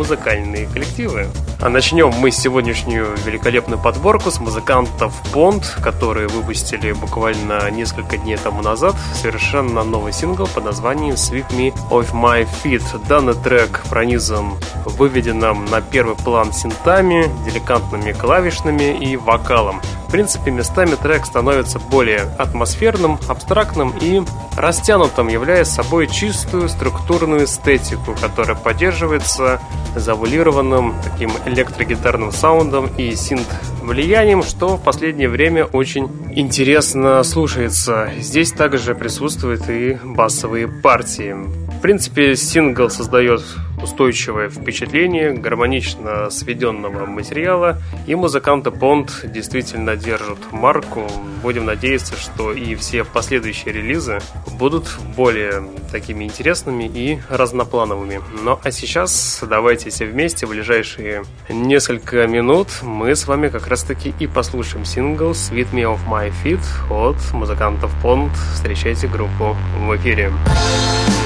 [0.00, 1.26] музыкальные коллективы.
[1.60, 8.62] А начнем мы сегодняшнюю великолепную подборку с музыкантов Bond, которые выпустили буквально несколько дней тому
[8.62, 12.82] назад совершенно новый сингл под названием Sweep Me Off My Feet.
[13.08, 14.54] Данный трек пронизан
[14.86, 19.82] выведенным на первый план синтами, деликатными клавишными и вокалом.
[20.10, 24.22] В принципе, местами трек становится более атмосферным, абстрактным и
[24.56, 29.60] растянутым, являя собой чистую структурную эстетику, которая поддерживается
[29.94, 33.46] завулированным таким электрогитарным саундом и синт
[33.82, 38.10] влиянием, что в последнее время очень интересно слушается.
[38.18, 41.36] Здесь также присутствуют и басовые партии.
[41.78, 43.42] В принципе, сингл создает
[43.82, 51.06] устойчивое впечатление гармонично сведенного материала, и музыканты Понт действительно держат марку.
[51.42, 54.20] Будем надеяться, что и все последующие релизы
[54.58, 58.20] будут более такими интересными и разноплановыми.
[58.42, 63.82] Ну а сейчас давайте все вместе в ближайшие несколько минут мы с вами как раз
[63.82, 68.32] таки и послушаем сингл Sweet Me Off My Feet от музыкантов Понт.
[68.54, 70.20] Встречайте группу в эфире.
[70.20, 71.19] waiting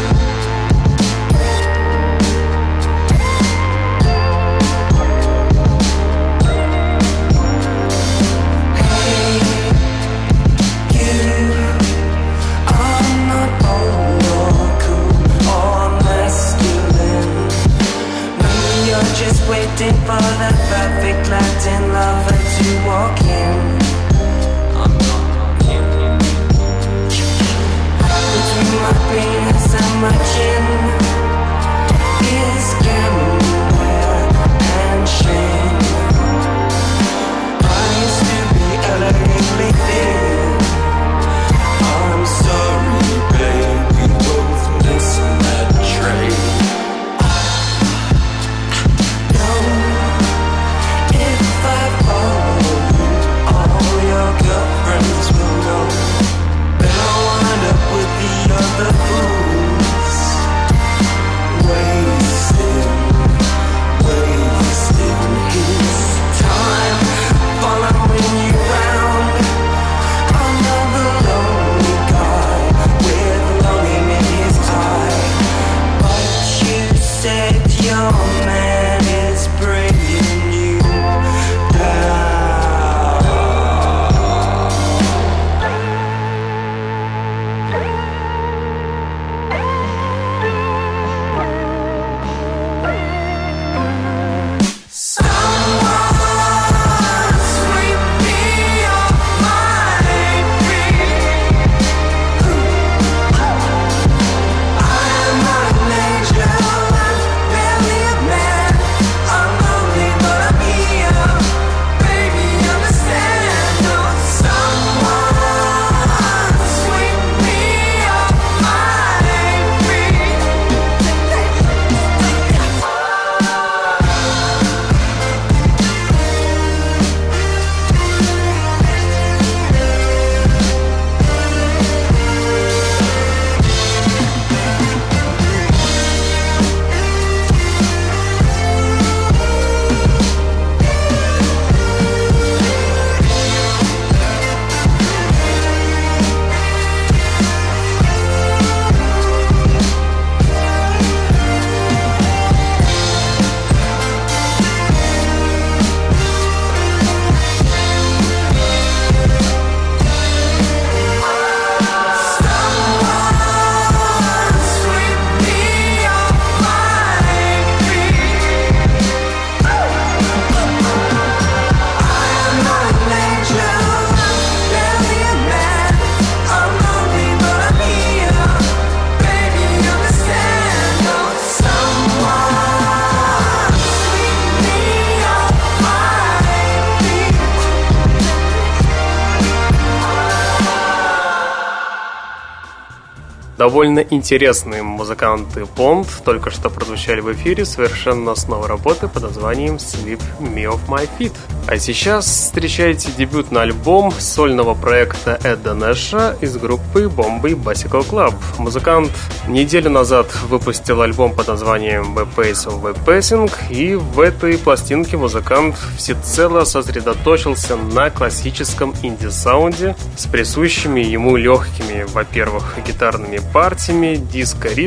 [193.74, 199.74] довольно интересные музыканты Pond только что прозвучали в эфире совершенно с новой работы под названием
[199.74, 201.34] Sleep Me Off My Feet.
[201.66, 208.34] А сейчас встречайте дебютный альбом сольного проекта Эда Нэша из группы Bombay Bicycle Club.
[208.58, 209.10] Музыкант
[209.46, 215.18] неделю назад выпустил альбом под названием Web Pace of Web Pacing, и в этой пластинке
[215.18, 224.16] музыкант всецело сосредоточился на классическом инди-саунде с присущими ему легкими, во-первых, гитарными партиями,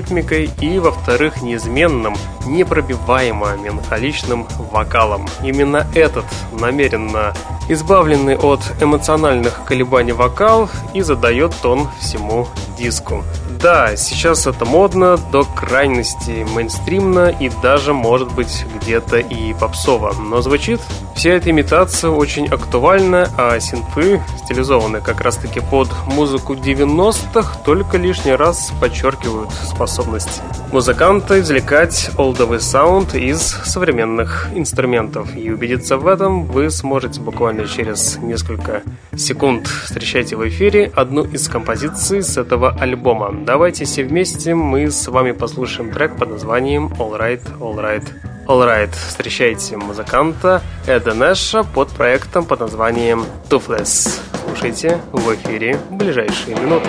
[0.08, 2.16] диско-ритмикой и, во-вторых, неизменным,
[2.46, 5.28] непробиваемо меланхоличным вокалом.
[5.44, 6.26] Именно этот
[6.60, 7.34] намеренно
[7.70, 12.48] избавленный от эмоциональных колебаний вокал и задает тон всему
[12.78, 13.24] диску.
[13.62, 20.14] Да, сейчас это модно, до крайности мейнстримно и даже, может быть, где-то и попсово.
[20.14, 20.80] Но звучит
[21.16, 28.36] вся эта имитация очень актуальна, а синты, стилизованные как раз-таки под музыку 90-х, только лишний
[28.36, 30.42] раз подчеркивают способность
[30.72, 35.36] музыканта извлекать олдовый саунд из современных инструментов.
[35.36, 38.84] И убедиться в этом вы сможете буквально через несколько
[39.16, 39.68] секунд.
[39.68, 43.34] Встречайте в эфире одну из композиций с этого альбома.
[43.46, 48.06] Давайте все вместе мы с вами послушаем трек под названием All Right, All Right,
[48.46, 48.92] All Right.
[48.92, 54.20] Встречайте музыканта Эда Нэша под проектом под названием Toothless.
[54.46, 56.88] Слушайте в эфире в ближайшие минуты.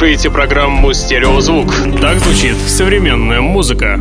[0.00, 1.74] Слушаете программу «Стереозвук».
[2.00, 4.00] Так звучит современная музыка.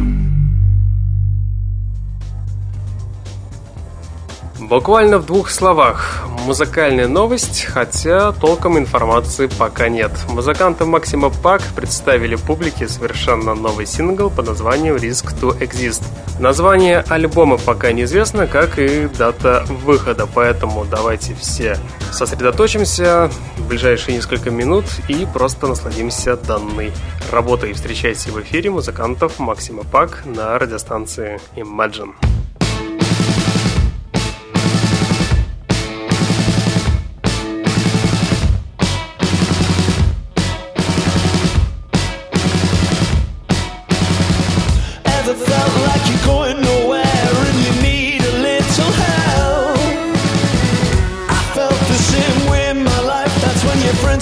[4.62, 6.25] Буквально в двух словах.
[6.46, 10.12] Музыкальная новость, хотя толком информации пока нет.
[10.29, 16.03] Музыканты Максима Пак представили публике совершенно новый сингл под названием «Risk to Exist».
[16.39, 21.75] Название альбома пока неизвестно, как и дата выхода, поэтому давайте все
[22.12, 26.92] сосредоточимся в ближайшие несколько минут и просто насладимся данной
[27.32, 27.74] работой.
[27.74, 32.13] Встречайте в эфире музыкантов Максима Пак на радиостанции Imagine.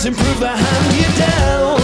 [0.08, 1.82] Improve the hand you dealt.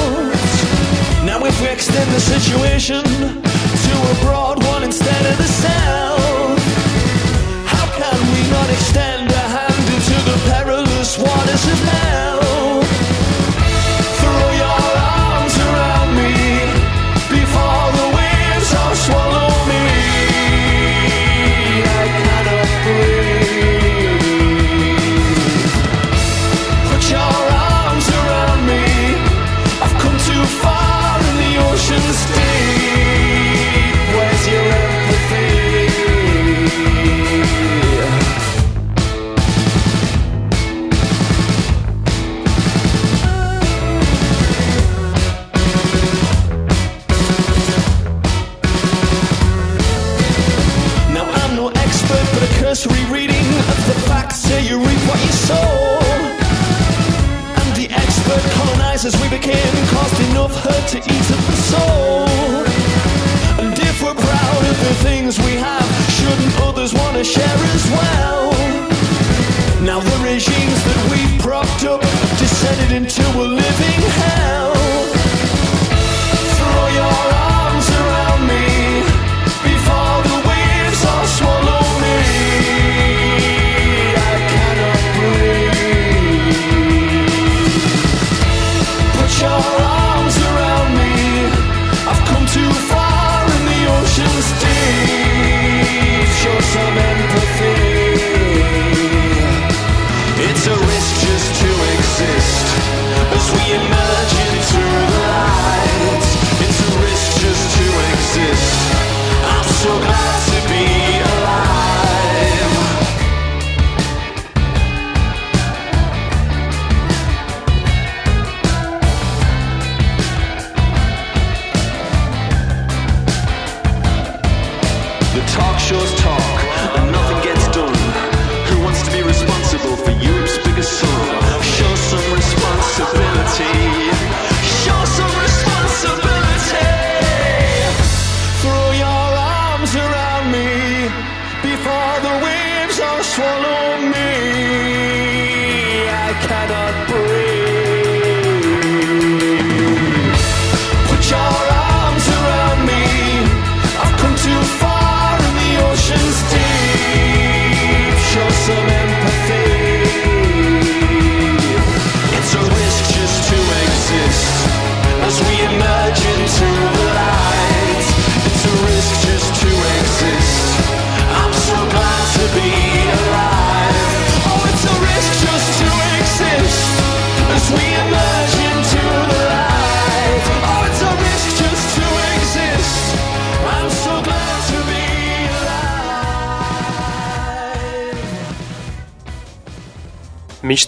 [1.25, 6.60] Now, if we extend the situation to a broad one instead of the south,
[7.68, 12.32] how can we not extend a hand into the perilous waters of hell?
[66.33, 68.51] Shouldn't others want to share as well?
[69.83, 72.01] Now the regimes that we've propped up
[72.39, 73.82] descended into a living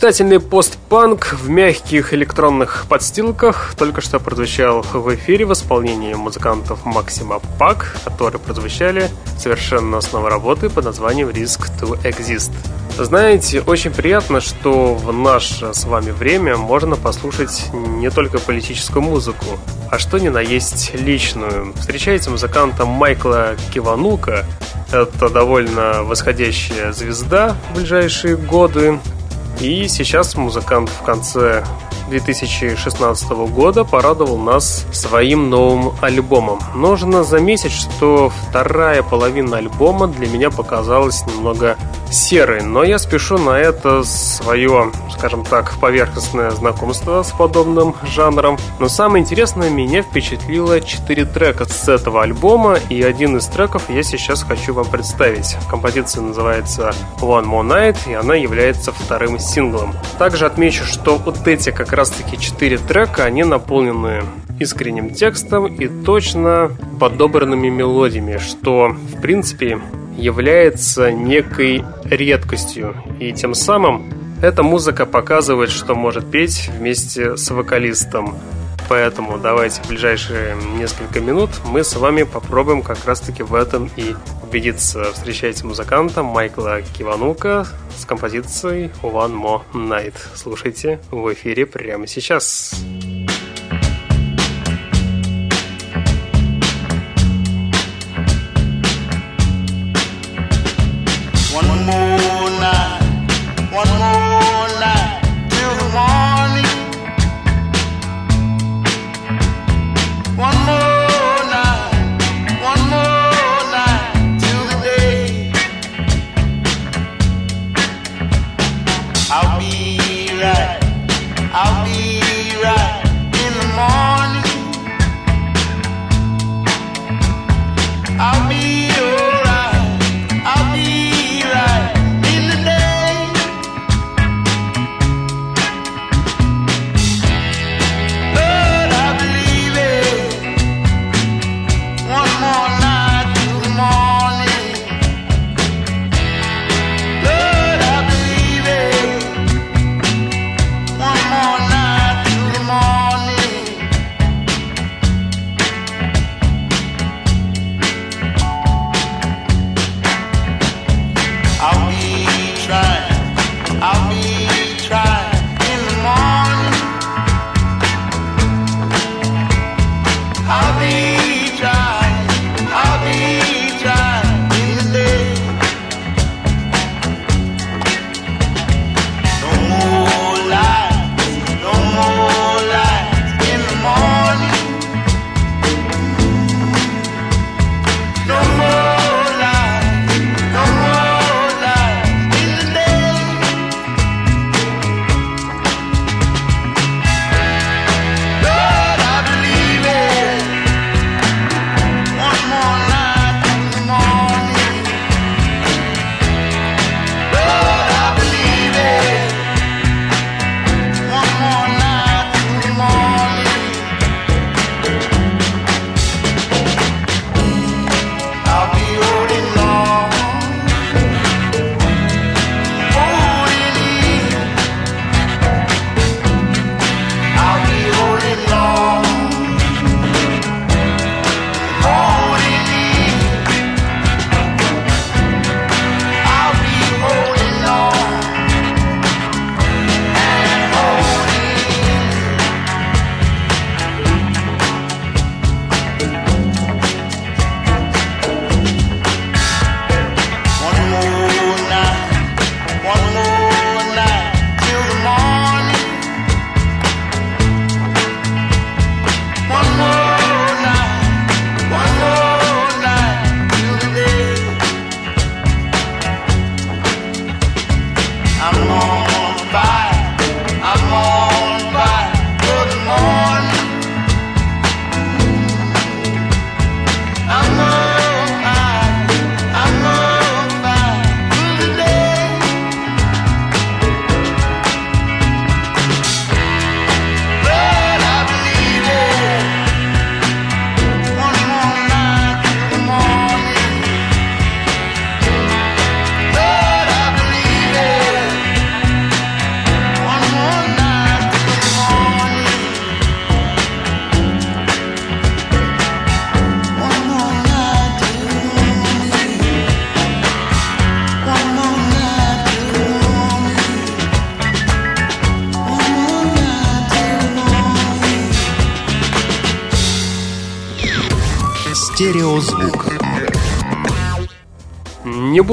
[0.05, 7.41] Мечтательный постпанк в мягких электронных подстилках только что прозвучал в эфире в исполнении музыкантов Максима
[7.57, 9.09] Пак, которые прозвучали
[9.39, 12.51] совершенно снова работы под названием Risk to Exist.
[13.00, 19.57] Знаете, очень приятно, что в наше с вами время можно послушать не только политическую музыку,
[19.89, 21.74] а что ни на есть личную.
[21.79, 24.45] Встречайте музыканта Майкла Киванука,
[24.91, 29.00] это довольно восходящая звезда в ближайшие годы,
[29.62, 31.63] и сейчас музыкант в конце
[32.09, 36.59] 2016 года порадовал нас своим новым альбомом.
[36.75, 41.77] Нужно заметить, что вторая половина альбома для меня показалась немного
[42.12, 48.57] серой, но я спешу на это свое, скажем так, поверхностное знакомство с подобным жанром.
[48.79, 54.03] Но самое интересное, меня впечатлило 4 трека с этого альбома, и один из треков я
[54.03, 55.57] сейчас хочу вам представить.
[55.69, 59.93] Композиция называется One More Night, и она является вторым синглом.
[60.17, 64.23] Также отмечу, что вот эти как раз-таки 4 трека, они наполнены
[64.59, 69.79] искренним текстом и точно подобранными мелодиями, что, в принципе,
[70.17, 72.95] является некой редкостью.
[73.19, 74.05] И тем самым
[74.41, 78.35] эта музыка показывает, что может петь вместе с вокалистом.
[78.88, 84.15] Поэтому давайте в ближайшие несколько минут мы с вами попробуем как раз-таки в этом и
[84.44, 85.12] убедиться.
[85.13, 90.15] Встречайте музыканта Майкла Киванука с композицией One More Night.
[90.36, 92.25] Слушайте в эфире прямо сейчас.
[92.25, 93.44] Сейчас.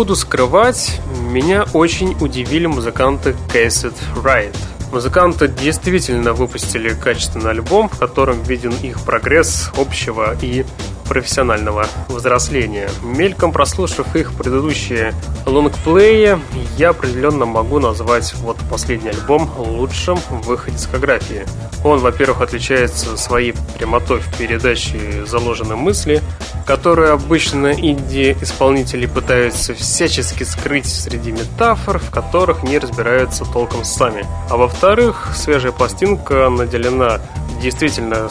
[0.03, 4.57] Буду скрывать, меня очень удивили музыканты Cassette Riot.
[4.91, 10.67] Музыканты действительно выпустили качественный альбом, в котором виден их прогресс общего и
[11.09, 12.91] профессионального взросления.
[13.05, 15.15] Мельком прослушав их предыдущие
[15.47, 16.37] лонгплеи,
[16.77, 21.47] я определенно могу назвать вот последний альбом лучшим в их дискографии.
[21.85, 26.21] Он, во-первых, отличается своей прямотой в передаче заложенной мысли,
[26.65, 34.27] которую обычно инди-исполнители пытаются всячески скрыть среди метафор, в которых не разбираются толком сами.
[34.51, 37.21] А во-вторых, свежая пластинка наделена
[37.61, 38.29] действительно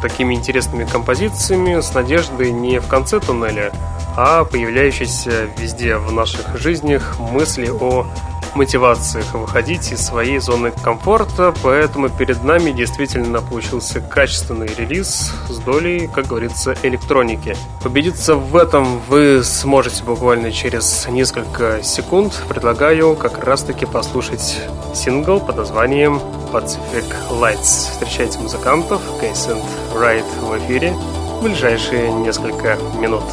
[0.00, 3.72] такими интересными композициями с надеждой не в конце туннеля,
[4.16, 8.06] а появляющейся везде в наших жизнях мысли о
[8.54, 16.08] мотивациях выходить из своей зоны комфорта, поэтому перед нами действительно получился качественный релиз с долей,
[16.12, 17.56] как говорится, электроники.
[17.82, 22.42] Победиться в этом вы сможете буквально через несколько секунд.
[22.48, 24.60] Предлагаю как раз-таки послушать
[24.94, 26.20] сингл под названием
[26.52, 27.90] Pacific Lights.
[27.90, 33.24] Встречайте музыкантов Case and Ride в эфире в ближайшие несколько минут.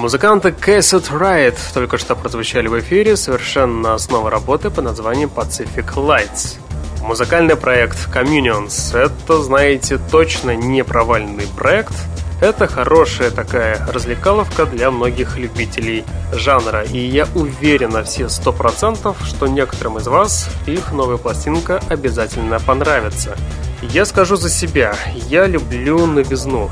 [0.00, 6.56] Музыканты Cassette Riot только что прозвучали в эфире совершенно основа работы под названием Pacific Lights.
[7.02, 11.92] Музыкальный проект Communions– это, знаете, точно не провальный проект.
[12.40, 16.82] Это хорошая такая развлекаловка для многих любителей жанра.
[16.82, 22.58] И я уверен на все сто процентов, что некоторым из вас их новая пластинка обязательно
[22.58, 23.36] понравится.
[23.82, 24.94] Я скажу за себя,
[25.30, 26.70] я люблю новизну.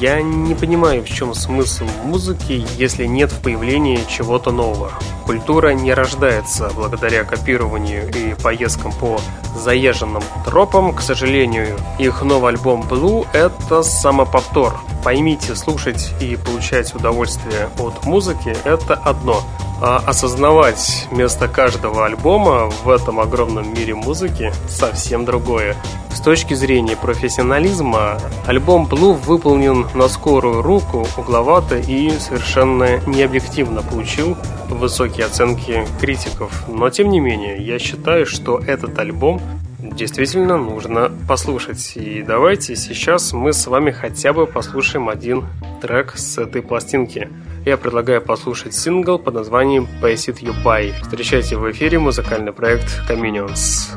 [0.00, 4.90] Я не понимаю, в чем смысл музыки, если нет в появлении чего-то нового.
[5.24, 9.20] Культура не рождается благодаря копированию и поездкам по
[9.54, 10.92] заезженным тропам.
[10.94, 14.80] К сожалению, их новый альбом Blue— это самоповтор.
[15.04, 19.42] Поймите, слушать и получать удовольствие от музыки— это одно—
[19.80, 25.76] осознавать место каждого альбома в этом огромном мире музыки совсем другое.
[26.12, 34.36] С точки зрения профессионализма, альбом Blue выполнен на скорую руку, угловато и совершенно необъективно получил
[34.68, 36.64] высокие оценки критиков.
[36.66, 39.40] Но тем не менее, я считаю, что этот альбом
[39.78, 41.92] действительно нужно послушать.
[41.94, 45.46] И давайте сейчас мы с вами хотя бы послушаем один
[45.80, 47.28] трек с этой пластинки–
[47.68, 50.94] я предлагаю послушать сингл под названием Pace It You By.
[51.02, 53.90] Встречайте в эфире музыкальный проект Communions.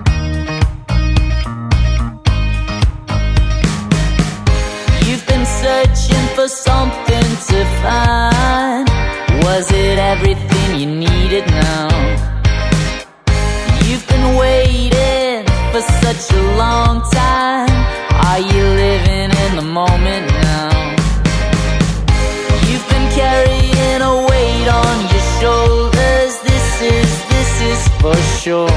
[5.61, 8.89] Searching for something to find
[9.43, 11.89] Was it everything you needed now?
[13.85, 17.69] You've been waiting for such a long time
[18.25, 20.30] Are you living in the moment
[28.01, 28.69] for sure.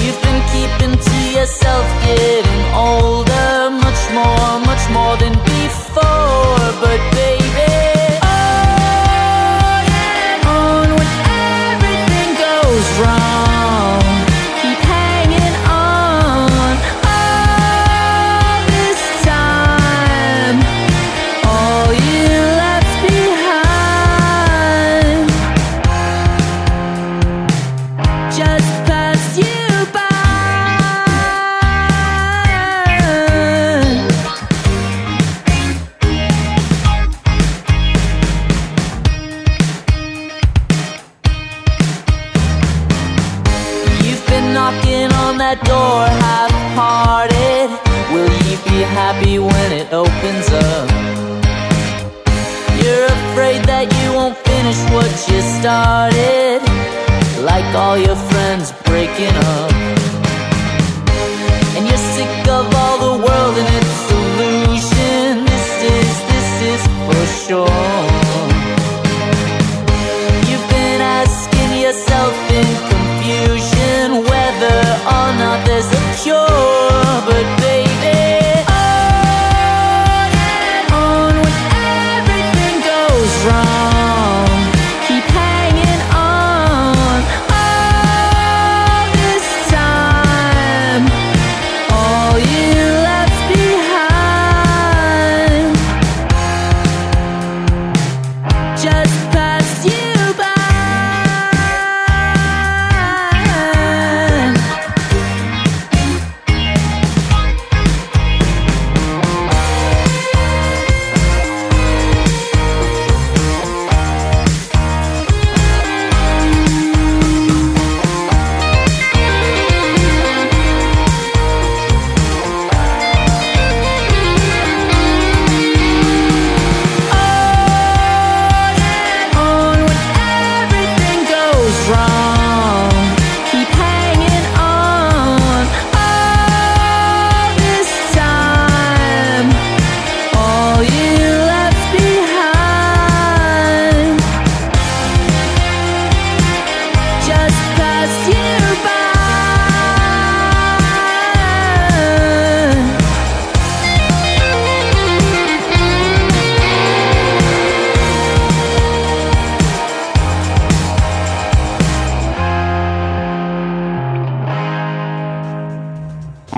[0.00, 6.64] You've been keeping to yourself, getting older, much more, much more than before.
[6.82, 7.13] But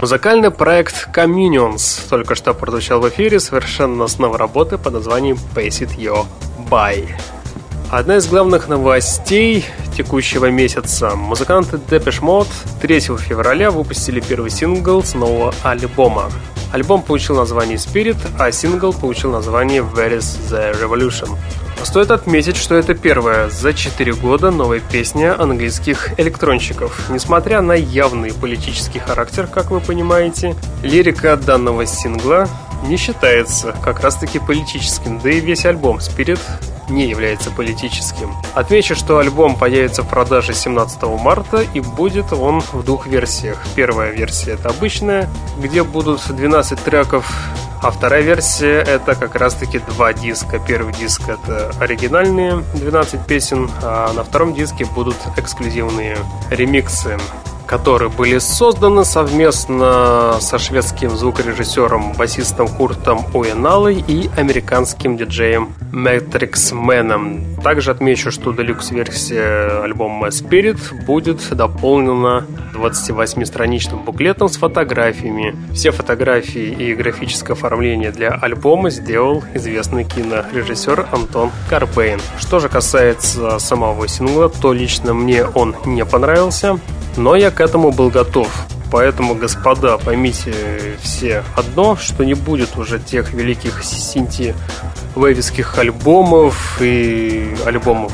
[0.06, 5.80] Музыкальный проект Communions только что прозвучал в эфире совершенно с новой работы под названием Pace
[5.80, 6.26] It Your
[6.70, 7.08] By.
[7.90, 9.64] Одна из главных новостей
[9.96, 11.16] текущего месяца.
[11.16, 12.46] Музыканты Depeche Mode
[12.80, 16.30] 3 февраля выпустили первый сингл с нового альбома.
[16.72, 21.36] Альбом получил название Spirit, а сингл получил название Where is the Revolution.
[21.82, 27.08] Стоит отметить, что это первая за 4 года новая песня английских электронщиков.
[27.10, 32.48] Несмотря на явный политический характер, как вы понимаете, лирика данного сингла
[32.86, 36.40] не считается как раз таки политическим, да и весь альбом Spirit
[36.88, 38.32] не является политическим.
[38.54, 43.62] Отмечу, что альбом появится в продаже 17 марта и будет он в двух версиях.
[43.74, 47.26] Первая версия это обычная, где будут 12 треков
[47.86, 50.58] а вторая версия это как раз таки два диска.
[50.58, 56.18] Первый диск это оригинальные 12 песен, а на втором диске будут эксклюзивные
[56.50, 57.16] ремиксы
[57.66, 67.56] которые были созданы совместно со шведским звукорежиссером, басистом Куртом Уэналой и американским диджеем Matrix Мэном.
[67.62, 75.56] Также отмечу, что делюкс-версия альбома Spirit будет дополнена 28-страничным буклетом с фотографиями.
[75.72, 82.20] Все фотографии и графическое оформление для альбома сделал известный кинорежиссер Антон Карпейн.
[82.38, 86.78] Что же касается самого сингла, то лично мне он не понравился.
[87.16, 88.48] Но я к этому был готов.
[88.92, 90.54] Поэтому, господа, поймите
[91.02, 98.12] все одно, что не будет уже тех великих синти-вейвиских альбомов и альбомов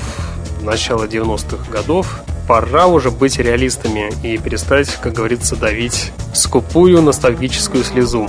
[0.62, 2.20] начала 90-х годов.
[2.48, 8.28] Пора уже быть реалистами и перестать, как говорится, давить скупую ностальгическую слезу.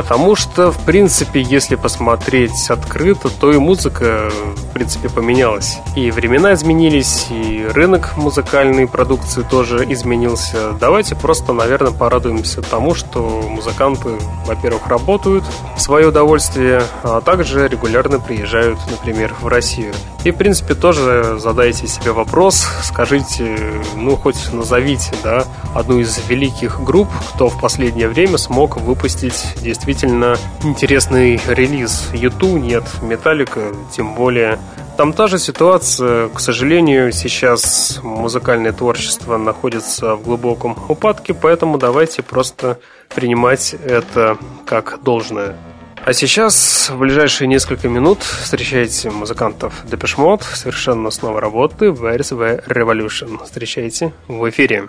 [0.00, 5.76] Потому что, в принципе, если посмотреть открыто, то и музыка, в принципе, поменялась.
[5.94, 10.72] И времена изменились, и рынок музыкальной продукции тоже изменился.
[10.80, 15.44] Давайте просто, наверное, порадуемся тому, что музыканты, во-первых, работают
[15.76, 19.92] в свое удовольствие, а также регулярно приезжают, например, в Россию.
[20.24, 23.56] И, в принципе, тоже задайте себе вопрос, скажите,
[23.96, 29.89] ну, хоть назовите, да, одну из великих групп, кто в последнее время смог выпустить действительно
[29.92, 32.10] интересный релиз.
[32.12, 34.58] Юту нет, Металлика тем более.
[34.96, 42.22] Там та же ситуация, к сожалению, сейчас музыкальное творчество находится в глубоком упадке, поэтому давайте
[42.22, 42.78] просто
[43.14, 45.56] принимать это как должное.
[46.04, 52.32] А сейчас, в ближайшие несколько минут, встречайте музыкантов Depeche Mode, совершенно с новой работы Where's
[52.32, 53.44] the Revolution.
[53.44, 54.86] Встречайте в эфире.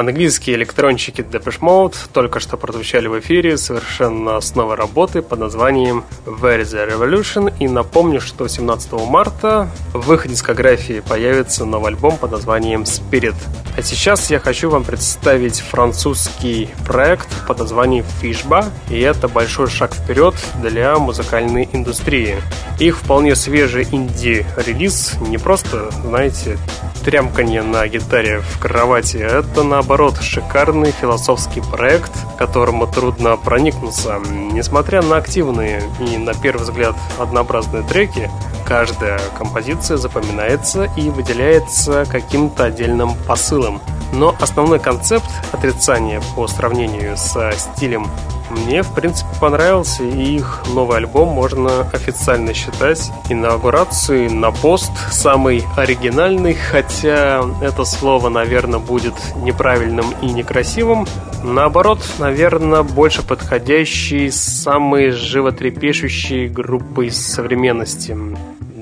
[0.00, 6.04] Английские электронщики Depeche Mode только что прозвучали в эфире совершенно с новой работы под названием
[6.24, 12.16] Where is the Revolution и напомню, что 17 марта в их дискографии появится новый альбом
[12.16, 13.34] под названием Spirit.
[13.76, 19.92] А сейчас я хочу вам представить французский проект под названием Fishba, и это большой шаг
[19.92, 22.36] вперед для музыкальной индустрии.
[22.78, 26.56] Их вполне свежий инди-релиз не просто, знаете,
[27.10, 29.16] трямканье на гитаре в кровати.
[29.16, 34.20] Это, наоборот, шикарный философский проект, которому трудно проникнуться.
[34.30, 38.30] Несмотря на активные и, на первый взгляд, однообразные треки,
[38.64, 43.80] каждая композиция запоминается и выделяется каким-то отдельным посылом.
[44.12, 48.06] Но основной концепт отрицания по сравнению со стилем
[48.50, 55.64] мне, в принципе, понравился, и их новый альбом можно официально считать инаугурацией на пост самый
[55.76, 61.06] оригинальный, хотя это слово, наверное, будет неправильным и некрасивым.
[61.42, 68.16] Наоборот, наверное, больше подходящий самой животрепещущей группой современности.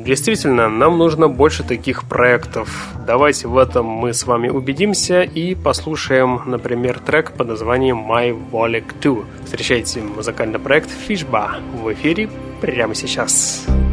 [0.09, 2.95] Действительно, нам нужно больше таких проектов.
[3.07, 8.85] Давайте в этом мы с вами убедимся и послушаем, например, трек под названием My Volek
[9.03, 9.25] 2.
[9.45, 12.31] Встречайте музыкальный проект Fishba в эфире
[12.63, 13.09] прямо сейчас.
[13.69, 13.88] Сейчас.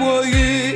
[0.00, 0.67] 我与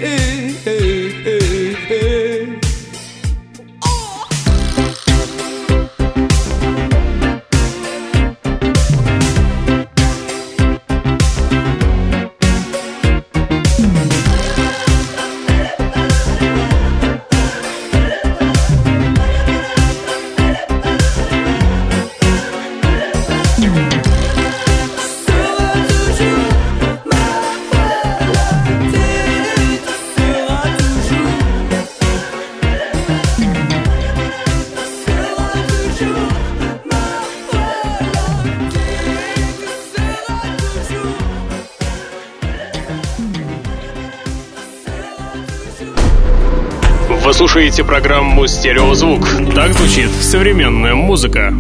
[47.53, 49.29] слушаете программу «Стереозвук».
[49.55, 51.53] Так звучит современная музыка.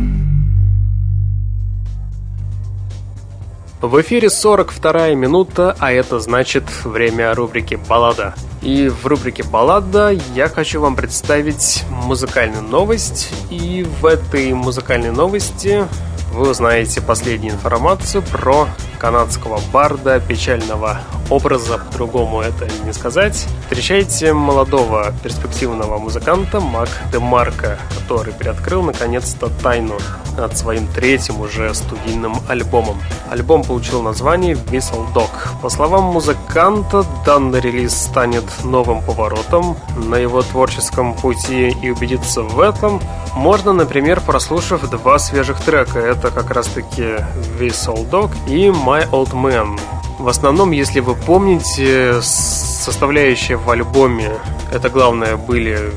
[3.83, 8.35] В эфире 42 минута, а это значит время рубрики «Баллада».
[8.63, 13.29] И в рубрике «Баллада» я хочу вам представить музыкальную новость.
[13.51, 15.87] И в этой музыкальной новости
[16.33, 18.67] вы узнаете последнюю информацию про
[18.99, 23.47] канадского барда, печального образа, по-другому это не сказать.
[23.63, 29.95] Встречайте молодого перспективного музыканта Мак Демарка, который приоткрыл наконец-то тайну
[30.37, 33.01] над своим третьим уже студийным альбомом.
[33.31, 35.31] Альбом получил название Whistle Dog.
[35.61, 42.61] По словам музыканта, данный релиз станет новым поворотом на его творческом пути и убедиться в
[42.61, 43.01] этом
[43.35, 45.99] можно, например, прослушав два свежих трека.
[45.99, 47.17] Это как раз-таки
[47.59, 49.81] Whistle Dog и My Old Man.
[50.23, 54.31] В основном, если вы помните, составляющие в альбоме,
[54.73, 55.91] это главное были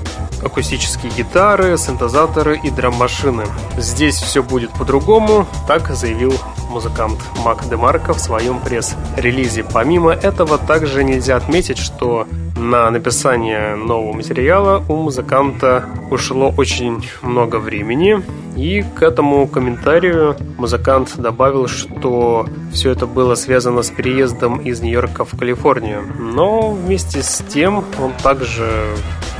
[0.43, 3.43] акустические гитары, синтезаторы и драм-машины.
[3.77, 6.33] Здесь все будет по-другому, так заявил
[6.71, 9.63] музыкант Мак Демарко в своем пресс-релизе.
[9.63, 17.57] Помимо этого, также нельзя отметить, что на написание нового материала у музыканта ушло очень много
[17.57, 18.23] времени.
[18.55, 25.25] И к этому комментарию музыкант добавил, что все это было связано с переездом из Нью-Йорка
[25.25, 26.03] в Калифорнию.
[26.17, 28.95] Но вместе с тем он также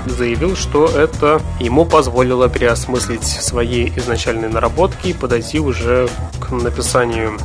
[0.05, 6.07] заявил, что это ему позволило переосмыслить свои изначальные наработки и подойти уже
[6.39, 7.37] к написанию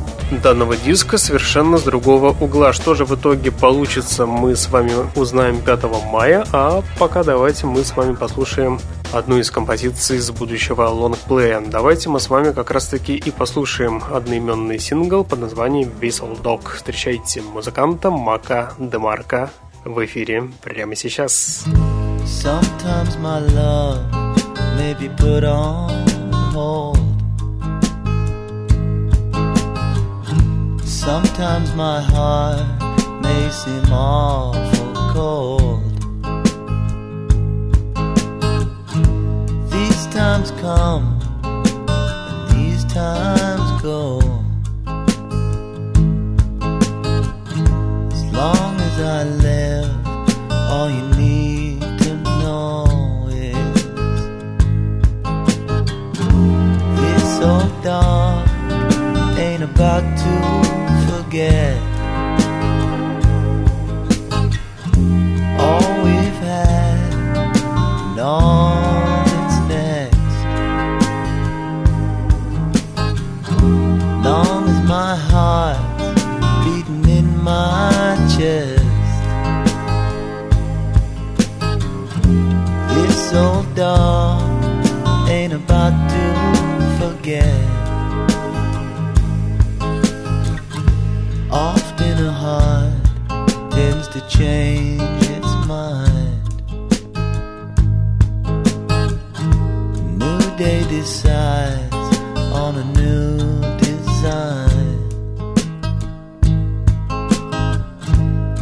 [0.43, 2.73] данного диска совершенно с другого угла.
[2.73, 7.83] Что же в итоге получится, мы с вами узнаем 5 мая, а пока давайте мы
[7.83, 8.79] с вами послушаем
[9.13, 11.61] одну из композиций из будущего лонгплея.
[11.61, 16.75] Давайте мы с вами как раз таки и послушаем одноименный сингл под названием Whistle Dog.
[16.75, 19.49] Встречайте музыканта Мака Демарка
[19.83, 21.65] в эфире прямо сейчас.
[22.25, 23.99] Sometimes my love
[24.77, 26.97] may be put on hold.
[30.85, 32.61] Sometimes my heart
[33.21, 35.90] may seem awful cold.
[40.11, 44.19] Times come and these times go.
[48.11, 50.07] As long as I live,
[50.69, 53.55] all you need to know is
[57.07, 58.49] it's so dark,
[59.39, 60.33] ain't about to
[61.07, 61.77] forget
[65.57, 68.60] all we've had and all
[83.33, 84.41] old dog
[85.29, 86.25] ain't about to
[86.99, 87.63] forget.
[91.49, 95.01] Often a heart tends to change
[95.35, 96.41] its mind.
[100.19, 101.93] New day decides
[102.61, 103.37] on a new
[103.77, 104.97] design.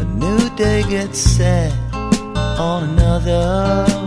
[0.03, 1.73] A new day gets set
[2.59, 3.98] on another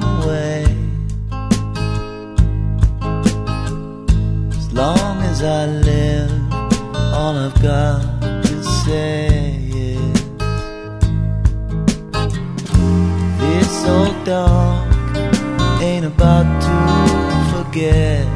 [5.42, 6.52] as I live,
[7.14, 10.22] all I've got to say is
[13.40, 14.92] This old dog
[15.82, 16.76] ain't about to
[17.52, 18.26] forget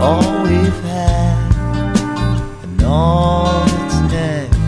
[0.00, 1.94] all we've had
[2.64, 4.58] and all that's next.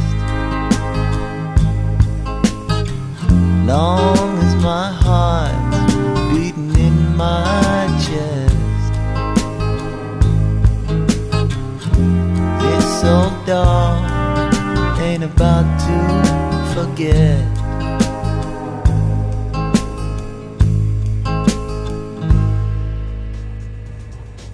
[3.66, 4.30] Long
[17.01, 17.36] forget.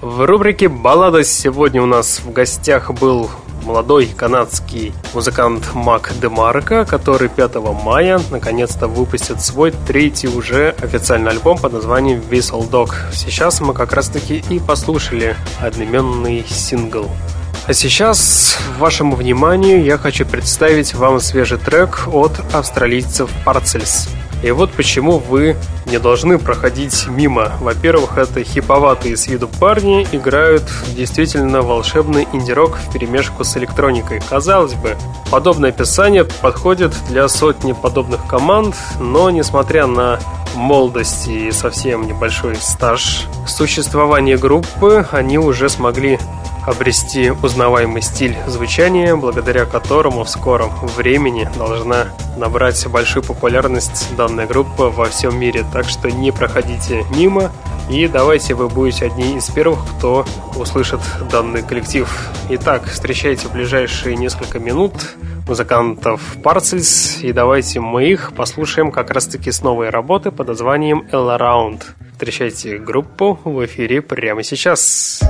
[0.00, 3.28] В рубрике «Баллада» сегодня у нас в гостях был
[3.64, 11.58] молодой канадский музыкант Мак Демарко, который 5 мая наконец-то выпустит свой третий уже официальный альбом
[11.58, 12.94] под названием Whistle Dog.
[13.12, 17.10] Сейчас мы как раз-таки и послушали одноименный сингл.
[17.66, 24.08] А сейчас вашему вниманию я хочу представить вам свежий трек от австралийцев Parcels.
[24.44, 25.56] И вот почему вы
[25.86, 27.50] не должны проходить мимо.
[27.60, 30.62] Во-первых, это хиповатые с виду парни играют
[30.94, 34.20] действительно волшебный инди-рок в перемешку с электроникой.
[34.30, 34.96] Казалось бы,
[35.32, 40.20] подобное описание подходит для сотни подобных команд, но несмотря на
[40.54, 46.18] молодость и совсем небольшой стаж существования группы, они уже смогли
[46.66, 54.90] обрести узнаваемый стиль звучания, благодаря которому в скором времени должна набрать большую популярность данная группа
[54.90, 55.64] во всем мире.
[55.72, 57.52] Так что не проходите мимо
[57.88, 61.00] и давайте вы будете одни из первых, кто услышит
[61.30, 62.08] данный коллектив.
[62.50, 64.92] Итак, встречайте в ближайшие несколько минут
[65.46, 71.06] музыкантов Parcels и давайте мы их послушаем как раз таки с новой работы под названием
[71.12, 71.82] All Around.
[72.12, 75.20] Встречайте группу в эфире прямо сейчас.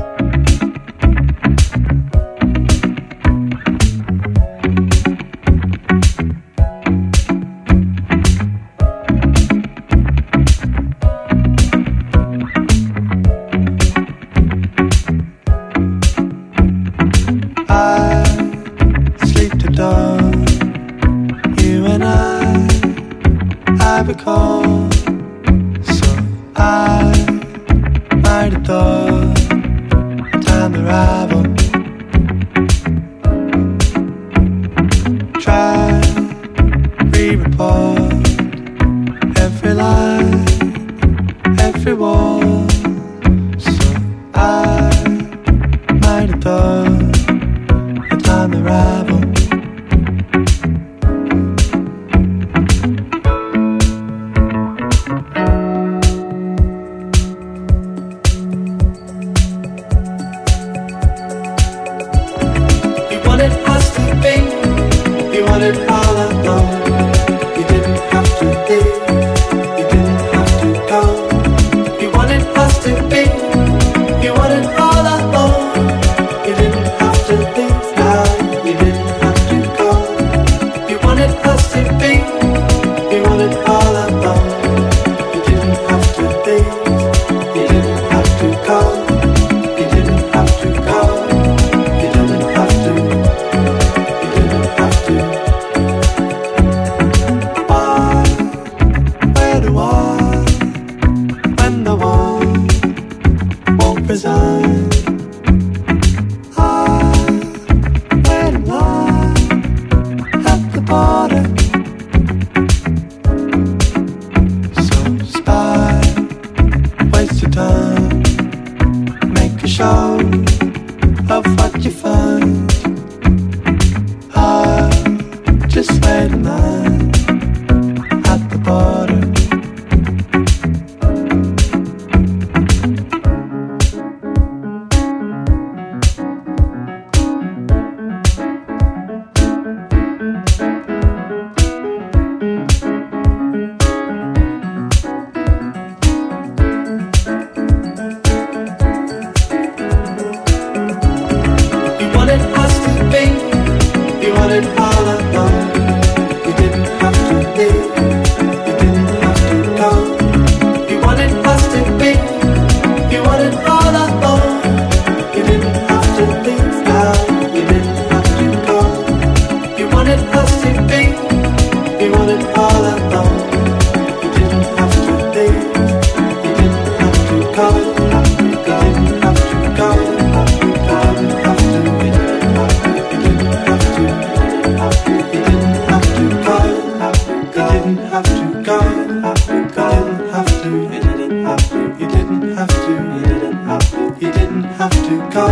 [191.26, 195.46] you didn't have to, you didn't have to, you didn't have to go.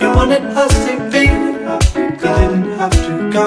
[0.00, 3.46] You wanted us to be, you didn't have to go.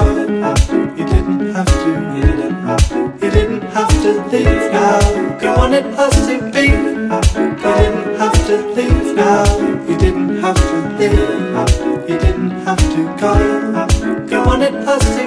[0.95, 4.99] You didn't have to, you didn't have to leave now.
[5.41, 6.95] You wanted us to be, you
[7.75, 9.45] didn't have to leave now.
[9.89, 13.33] You didn't have to leave, you didn't have to go.
[14.31, 15.24] You wanted us to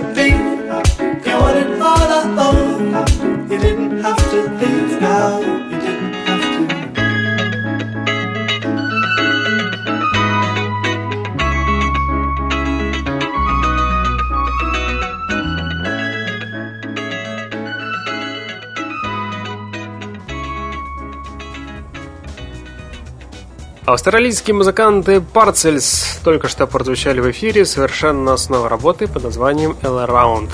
[23.89, 30.07] Австралийские музыканты Parcels только что прозвучали в эфире совершенно с новой работы под названием All
[30.07, 30.51] Around.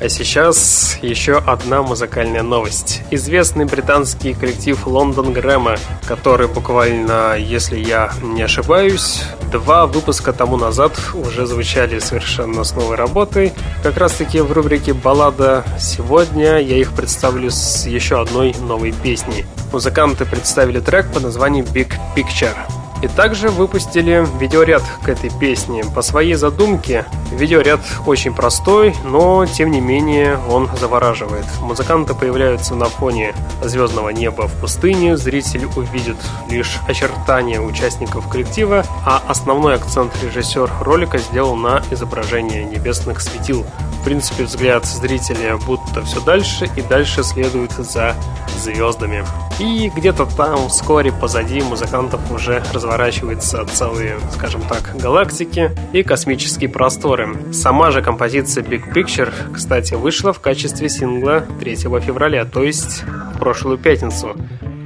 [0.00, 3.02] А сейчас еще одна музыкальная новость.
[3.10, 5.76] Известный британский коллектив Лондон Грэма,
[6.06, 12.96] который буквально, если я не ошибаюсь, два выпуска тому назад уже звучали совершенно с новой
[12.96, 13.52] работой.
[13.82, 19.46] Как раз таки в рубрике «Баллада» сегодня я их представлю с еще одной новой песней.
[19.72, 22.56] Музыканты представили трек под названием «Big Picture».
[23.02, 25.84] И также выпустили видеоряд к этой песне.
[25.94, 31.44] По своей задумке видеоряд очень простой, но тем не менее он завораживает.
[31.60, 36.16] Музыканты появляются на фоне звездного неба в пустыне, зритель увидит
[36.50, 43.64] лишь очертания участников коллектива, а основной акцент режиссер ролика сделал на изображение небесных светил.
[44.00, 48.14] В принципе, взгляд зрителя будто все дальше и дальше следует за
[48.58, 49.24] звездами.
[49.58, 57.52] И где-то там, вскоре позади музыкантов уже разворачиваются целые, скажем так, галактики и космические просторы.
[57.52, 63.02] Сама же композиция Big Picture, кстати, вышла в качестве сингла 3 февраля, то есть
[63.34, 64.36] в прошлую пятницу.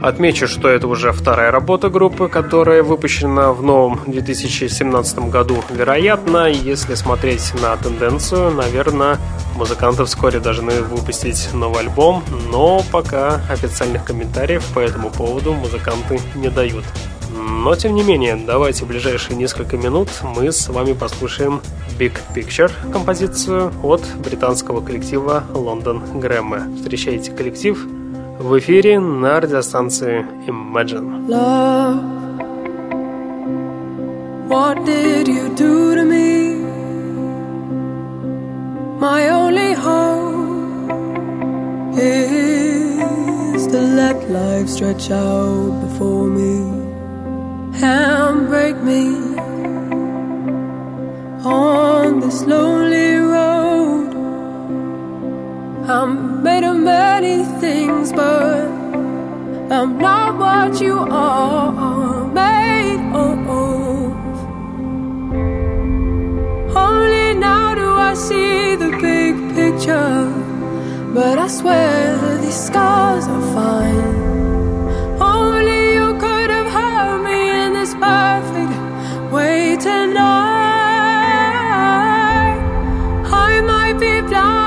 [0.03, 5.62] Отмечу, что это уже вторая работа группы, которая выпущена в новом 2017 году.
[5.70, 9.18] Вероятно, если смотреть на тенденцию, наверное,
[9.55, 16.50] музыканты вскоре должны выпустить новый альбом, но пока официальных комментариев по этому поводу музыканты не
[16.50, 16.84] дают.
[17.32, 21.61] Но, тем не менее, давайте в ближайшие несколько минут мы с вами послушаем
[21.96, 26.74] Big Picture композицию от британского коллектива London Grammar.
[26.76, 27.78] Встречайте коллектив
[28.41, 31.28] в эфире на радиостанции Imagine.
[31.28, 31.99] Love,
[34.47, 36.55] what did you do to me?
[38.99, 40.89] My only hope
[41.97, 46.53] is to let life stretch out before me
[47.82, 49.03] and break me
[51.43, 53.90] on this lonely road.
[55.85, 58.68] I'm made of many things, but
[59.70, 63.33] I'm not what you are made of.
[66.76, 70.30] Only now do I see the big picture,
[71.12, 74.14] but I swear these scars are fine.
[75.20, 78.72] Only you could have hurt me in this perfect
[79.33, 80.22] way tonight.
[83.49, 84.61] I might be blind,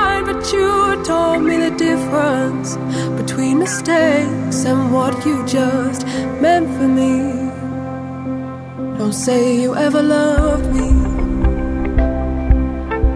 [0.54, 2.78] you taught me the difference
[3.20, 6.06] between mistakes and what you just
[6.42, 7.14] meant for me.
[8.98, 10.90] Don't say you ever loved me.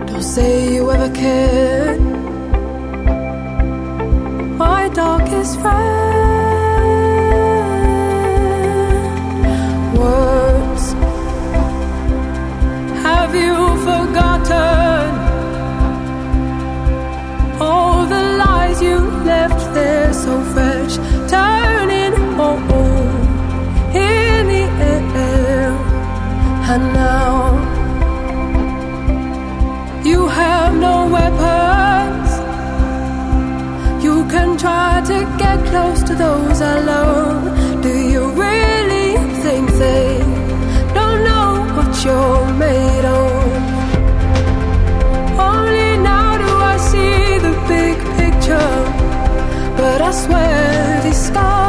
[0.08, 2.02] Don't say you ever cared.
[4.58, 6.19] My darkest friend.
[36.62, 37.82] Love.
[37.82, 40.20] Do you really think they
[40.94, 43.30] don't know what you're made of?
[45.40, 48.76] Only now do I see the big picture.
[49.78, 51.69] But I swear these scars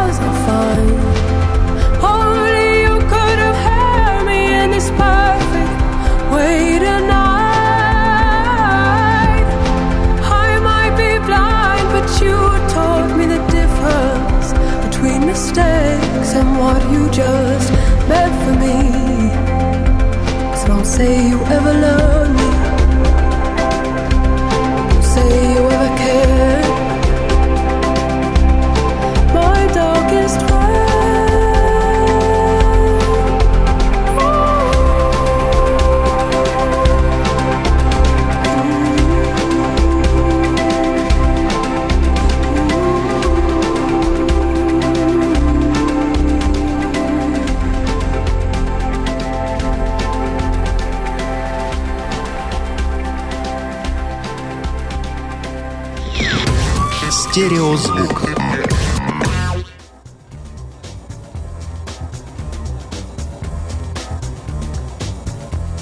[57.31, 58.23] Стереозвук.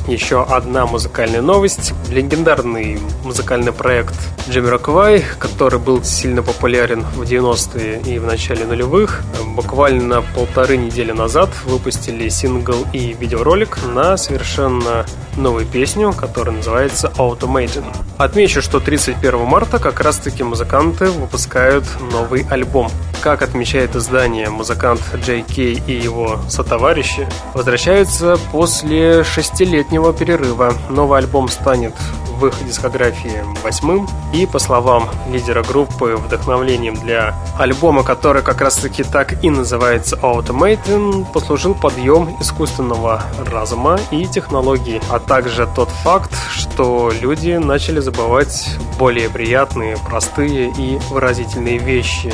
[0.09, 1.95] еще одна музыкальная новость.
[2.11, 4.15] Легендарный музыкальный проект
[4.49, 9.23] Джимми Роквай, который был сильно популярен в 90-е и в начале нулевых,
[9.59, 15.05] буквально полторы недели назад выпустили сингл и видеоролик на совершенно
[15.37, 17.85] новую песню, которая называется Automated.
[18.19, 22.89] Отмечу, что 31 марта как раз-таки музыканты выпускают новый альбом.
[23.21, 30.73] Как отмечает издание, музыкант Джей Кей и его сотоварищи возвращаются после шестилетнего перерыва.
[30.89, 31.95] Новый альбом станет
[32.39, 34.09] в их дискографии восьмым.
[34.33, 41.27] И, по словам лидера группы, вдохновлением для альбома, который как раз-таки так и называется Automating,
[41.33, 48.69] послужил подъем искусственного разума и технологий, а также тот факт, что люди начали забывать
[48.99, 52.33] более приятные, простые и выразительные вещи.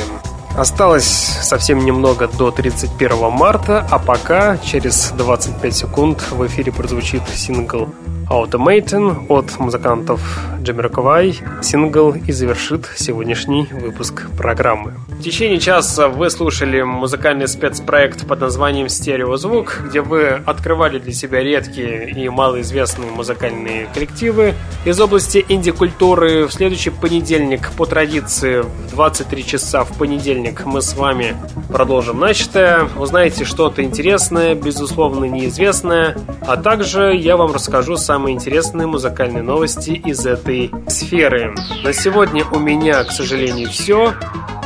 [0.57, 7.89] Осталось совсем немного до 31 марта, а пока через 25 секунд в эфире прозвучит сингл
[8.29, 10.21] Automating от музыкантов
[10.61, 11.39] Джамироковай.
[11.61, 14.95] Сингл и завершит сегодняшний выпуск программы.
[15.09, 21.41] В течение часа вы слушали музыкальный спецпроект под названием «Стереозвук», где вы открывали для себя
[21.41, 26.47] редкие и малоизвестные музыкальные коллективы из области инди-культуры.
[26.47, 31.37] В следующий понедельник, по традиции, в 23 часа в понедельник мы с вами
[31.69, 32.89] продолжим начатое.
[32.97, 39.89] Узнаете что-то интересное, безусловно неизвестное, а также я вам расскажу сам самые интересные музыкальные новости
[39.91, 41.53] из этой сферы.
[41.83, 44.13] На сегодня у меня, к сожалению, все.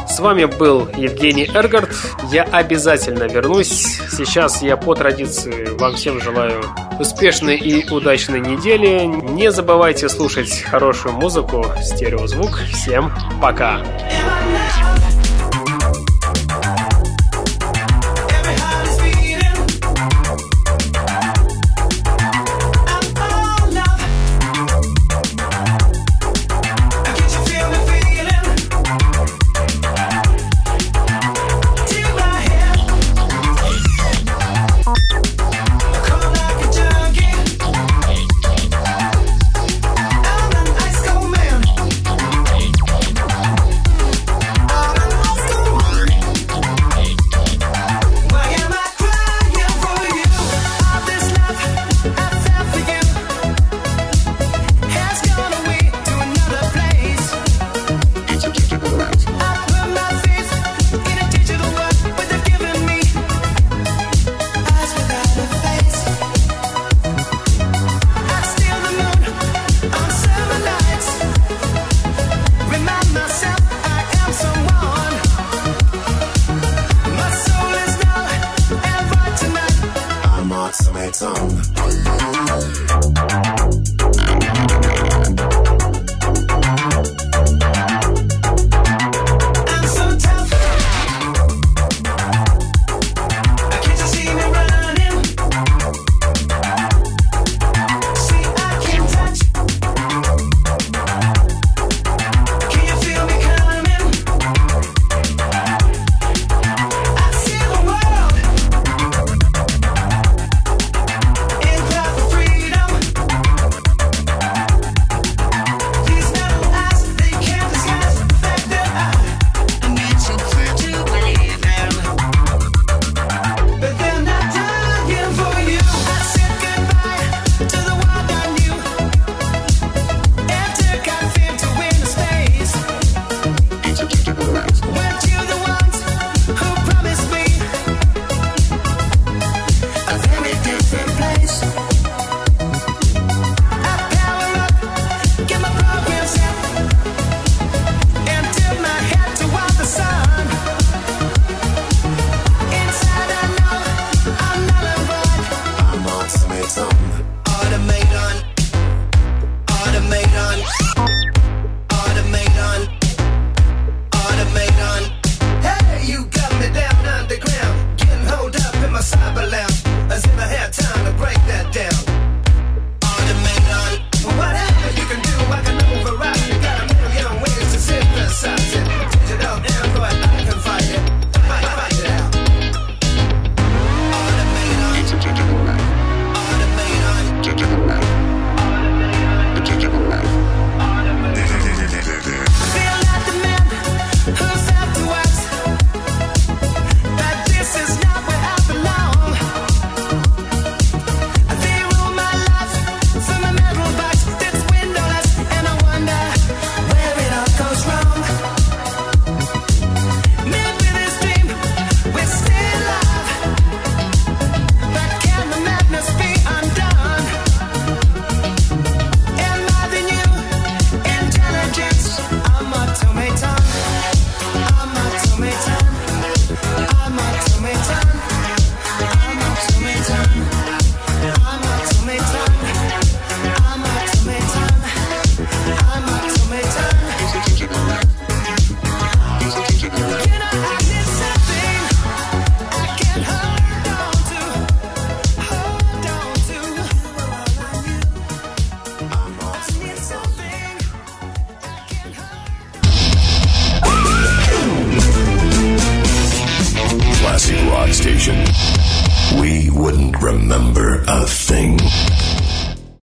[0.08, 1.90] С вами был Евгений Эргард.
[2.32, 4.00] Я обязательно вернусь.
[4.12, 6.64] Сейчас я по традиции вам всем желаю
[7.00, 9.06] успешной и удачной недели.
[9.06, 12.60] Не забывайте слушать хорошую музыку, стереозвук.
[12.72, 13.12] Всем
[13.42, 13.82] пока!